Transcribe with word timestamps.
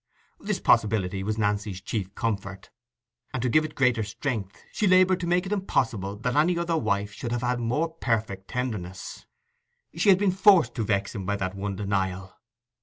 This 0.39 0.59
possibility 0.59 1.21
was 1.21 1.37
Nancy's 1.37 1.79
chief 1.79 2.15
comfort; 2.15 2.71
and 3.35 3.43
to 3.43 3.49
give 3.49 3.63
it 3.63 3.75
greater 3.75 4.01
strength, 4.01 4.63
she 4.71 4.87
laboured 4.87 5.19
to 5.19 5.27
make 5.27 5.45
it 5.45 5.51
impossible 5.51 6.15
that 6.15 6.35
any 6.35 6.57
other 6.57 6.75
wife 6.75 7.13
should 7.13 7.31
have 7.31 7.43
had 7.43 7.59
more 7.59 7.87
perfect 7.93 8.47
tenderness. 8.47 9.27
She 9.93 10.09
had 10.09 10.17
been 10.17 10.31
forced 10.31 10.73
to 10.73 10.83
vex 10.83 11.13
him 11.13 11.23
by 11.23 11.35
that 11.35 11.53
one 11.53 11.75
denial. 11.75 12.33